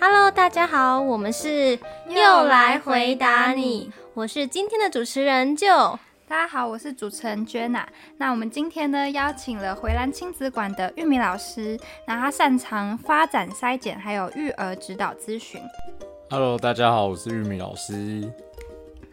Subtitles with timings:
[0.00, 1.78] Hello，大家好，我们是
[2.08, 5.68] 又来回答你，我是今天的主持人就。
[6.28, 7.84] 大家好，我是主持人 Jenna。
[8.16, 15.60] 那我们今天呢，邀请了回蓝亲子馆的玉米老师，那他擅长发展筛检，还有育儿指导咨询。
[16.30, 18.22] Hello，大家好，我是玉米老师。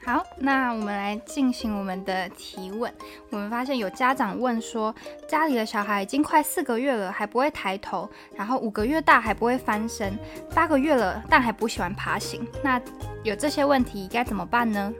[0.05, 2.91] 好，那我们来进行我们的提问。
[3.29, 4.95] 我们发现有家长问说，
[5.27, 10.17] 家里的小孩已经快四个月了，还不会抬头，然后五个月大还不会翻身，
[10.55, 12.47] 八个月了但还不喜欢爬行。
[12.63, 12.81] 那
[13.23, 14.91] 有这些问题该怎么办呢？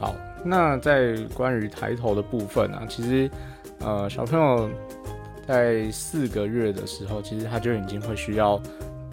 [0.00, 0.14] 好，
[0.44, 3.30] 那在关于抬头的部分啊，其实
[3.80, 4.70] 呃小朋友
[5.46, 8.58] 在四个月的时候，其实他就已经会需要。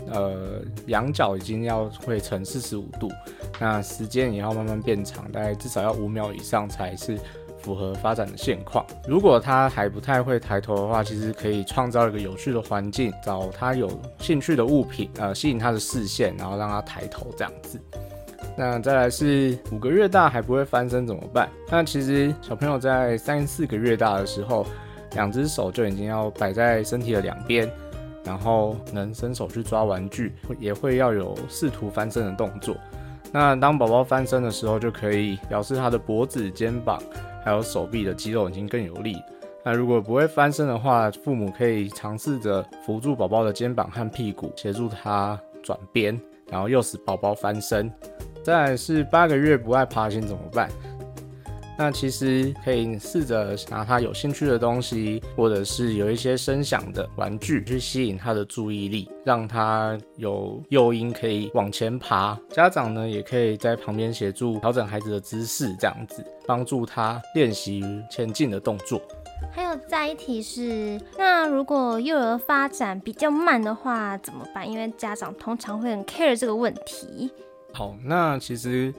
[0.10, 3.10] 呃，仰角已经要会成四十五度，
[3.60, 7.18] 那时间也要慢慢变长，大概至少要五秒以上才是
[7.60, 8.86] 符合发展的现况。
[9.08, 17.80] 如果他还不太会抬头的话，其实可以创造一个有趣的环境，找他有兴趣的物品，呃，吸引他的视线，然后让他抬头这样子。
[18.58, 21.50] 那再来是五个月大还不会翻身怎么办？
[21.70, 24.66] 那其实小朋友在三四个月大的时候，
[25.14, 27.72] 两只手就已经要摆在身体的两边。
[28.24, 32.76] 然后能伸手去抓玩具，也会要有试图翻身的动作。
[33.32, 37.02] 那当宝宝翻身的时候，就可以表示他的脖子、肩膀
[37.46, 39.16] 还有手臂的肌肉已经更有力。
[39.64, 47.92] 那如果不会翻身的话，父母可以尝试着扶住宝宝的肩膀和屁股，协助他转边，然后诱使宝宝翻身。
[48.44, 50.68] 再来是八个月不爱爬行怎么办？
[51.84, 62.40] 那其实可以试着拿他有兴趣的东西，或者是有一些声响的玩具去吸引他的注意力，让他有诱因可以往前爬。
[62.52, 69.02] 家长呢也可以在旁边协助调整孩子的姿势，这样子帮助他练习前进的动作。
[69.52, 74.70] 还有再一题是，那如果幼儿发展比较慢的话怎么办？
[74.70, 77.32] 因为家长通常会很 care 这个问题。
[77.74, 78.94] 好，那其实。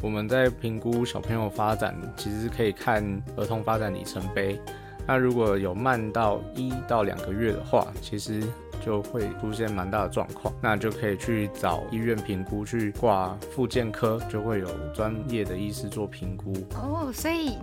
[0.00, 3.04] 我们在评估小朋友发展，其实可以看
[3.36, 4.60] 儿童发展里程碑。
[5.06, 8.42] 那如果有慢到一到两个月的话，其实
[8.84, 16.52] 就会出现蛮大的状况，那就可以去找医院评估，去挂复健科，就会有专业的医师做评估。
[16.76, 17.56] 哦，所以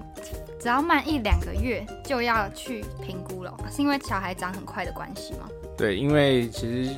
[0.59, 5.47] 只要慢一两个月就要去评估了，是因为小孩长很快的关系吗？
[5.77, 6.95] 对，因为其实。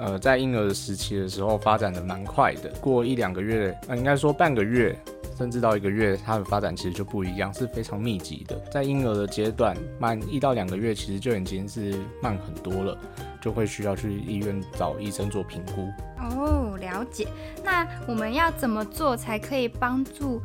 [0.00, 4.96] 呃，在婴儿时期的时候发展的蛮快的，过一两个月，呃，应该说半个月，
[5.36, 8.58] 甚至到一个月，它的发展其实就不一样，是非常密集的。
[8.70, 12.98] 在婴儿的阶段，慢一到两个月，其实就已经是慢很多了，
[13.40, 15.88] 就会需要去医院找医生做评估。
[16.18, 17.28] 哦，了解。
[17.62, 20.40] 那我们要怎么做才可以帮助？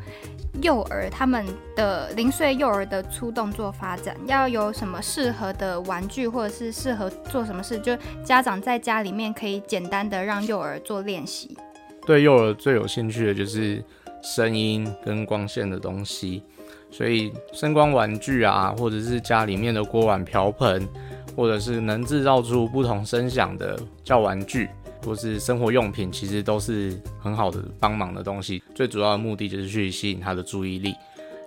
[0.62, 1.46] 幼儿他们
[1.76, 7.80] 的零岁幼儿的粗动作发展要有什么适合的玩具，或者是适合做什么事？
[7.80, 11.58] 就家长在家里面可以简单的让幼儿做练习。
[12.06, 13.84] 对幼儿最有兴趣的就是
[14.22, 16.44] 声音跟光线的东西，
[16.90, 20.88] 所以声光玩具啊，或者是家里面的锅碗瓢盆，
[21.36, 24.70] 或者是能制造出不同声响的叫玩具。
[25.04, 28.62] 或是生活用品，其实都是很好的帮忙的东西。
[28.76, 30.96] 最主要的目的就是去吸引他的注意力。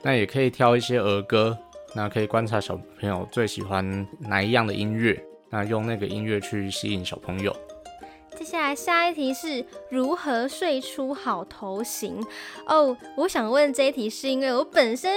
[0.02, 1.56] 那也可以挑一些儿歌，
[1.94, 5.18] 那可以观察小朋友最喜欢哪一样的音乐，
[5.50, 7.54] 那用那个音乐去吸引小朋友。
[8.36, 12.20] 接下来下一题是如何睡出好头型
[12.66, 12.96] 哦。
[13.16, 15.10] 我想问这一题是因为我本身。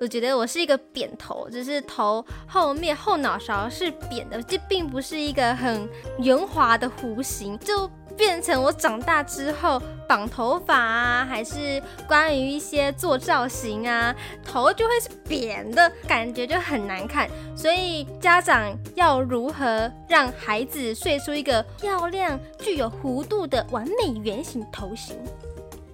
[0.00, 5.88] 我觉得我是一个扁头，就是头后面后脑勺是扁的，这并不是一个很
[6.18, 14.14] 圆滑的弧形，就变成我长大之后绑头发啊，还是关于一些做造型啊，
[14.44, 17.28] 头就会是扁的，感觉就很难看。
[17.56, 25.16] 所以家长要如何让孩子睡出一个漂亮、具有弧度的完美圆形头型？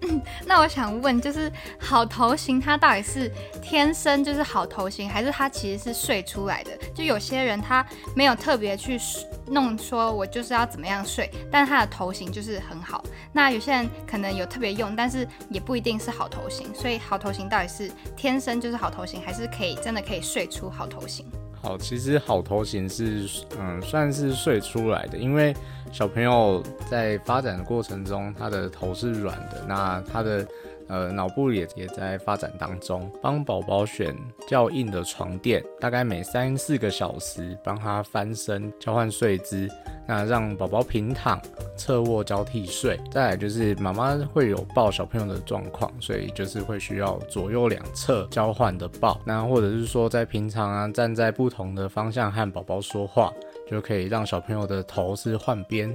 [0.46, 3.30] 那我想问，就是好头型，它到底是
[3.62, 6.70] 天生就是好头型，还是它其实是睡出来的？
[6.94, 8.99] 就有些人他没有特别去
[9.46, 13.05] 弄，说我就是要怎么样睡，但他的头型就是很好。
[13.32, 16.75] 那有些人可能有特别用，但是也不一定是好头型。
[16.75, 21.25] 所以好头型到底是天生就是好头型，还是可以真的可以睡出好头型？
[21.60, 23.26] 好，其实好头型是
[23.58, 25.55] 嗯算是睡出来的，因为。
[25.90, 30.46] 小朋友在发展的过程中，他的头是软的，那他的
[30.88, 33.11] 呃脑部也也在发展当中。
[33.23, 34.14] 帮宝宝选
[34.46, 39.69] 较硬的床垫，大概每三四个小时帮他翻身交换睡姿，
[40.06, 41.40] 那让宝宝平躺、
[41.76, 42.99] 侧卧交替睡。
[43.11, 49.20] 再来就是妈妈会有抱小朋友的状况，所以就是会需要左右两侧交换的抱。
[49.25, 53.32] 那或者是说在平常啊站在不同的方向和宝宝说话。
[53.70, 55.94] 就可以让小朋友的头是换边，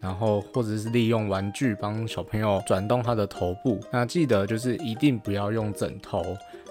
[0.00, 3.78] 然后或者是利用玩具帮小朋友转动他的头部。
[3.90, 6.24] 那记得就是一定不要用枕头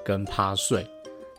[0.03, 0.85] 跟趴睡，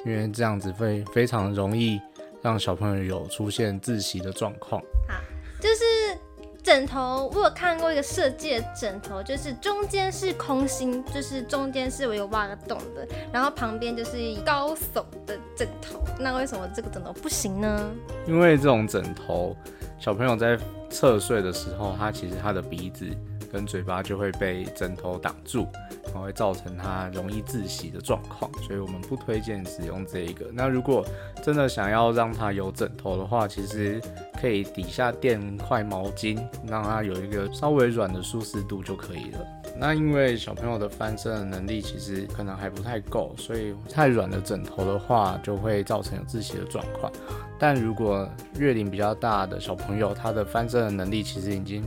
[0.07, 2.01] 因为这样子会非常容易
[2.41, 4.81] 让小朋友有出现窒息的状况。
[5.09, 5.15] 好
[5.61, 6.17] 就是
[6.63, 16.03] 枕头，我有看过一个设计的枕头，就是中间是空心，就是中间是我有挖个洞的，然后旁边就是高耸的枕头。
[16.19, 17.91] 那为什么这个枕头不行呢？
[18.27, 19.57] 因为这种枕头，
[20.01, 20.59] 小朋友在
[20.89, 23.07] 侧睡的时候，他其实他的鼻子
[23.53, 25.67] 跟嘴巴就会被枕头挡住，
[26.07, 30.47] 然后会造成他容易窒息的状况，所以我们不推荐使用这一个。
[30.53, 31.05] 那如果
[31.43, 34.01] 真的想要让他有枕头的话，其实
[34.41, 39.47] 可以底下垫块毛巾，让他有一个稍微软的舒适度就可以了。
[39.77, 47.11] 那因为小朋友的翻身的能力其实可能还不太够，所以太软的枕头的话，就会造成有窒息的状况。
[47.59, 51.85] 但如果月龄比较大的小朋友，他的翻身的能力其实已经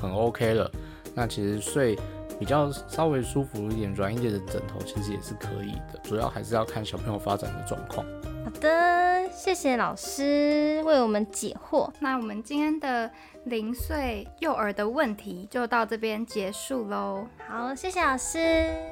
[0.00, 0.70] 很 OK 了，
[1.16, 1.98] 那其实睡
[2.38, 5.98] 比较稍微舒服一点、软一点的枕头，其实也是可以的。
[6.02, 8.06] 主要还是要看小朋友发展的状况。
[8.44, 11.90] 好的，谢谢老师为我们解惑。
[11.98, 13.10] 那我们今天的
[13.44, 17.26] 零岁幼儿的问题就到这边结束喽。
[17.48, 18.38] 好，谢谢老师。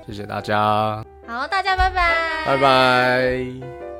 [0.07, 2.47] 谢谢大家，好，大家拜拜。
[2.47, 3.94] 拜拜。